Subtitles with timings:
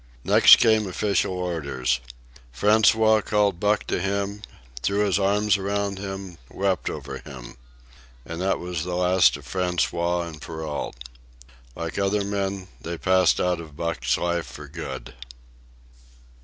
[0.23, 1.99] Next came official orders.
[2.51, 4.41] François called Buck to him,
[4.81, 7.55] threw his arms around him, wept over him.
[8.25, 10.95] And that was the last of François and Perrault.
[11.75, 15.13] Like other men, they passed out of Buck's life for good.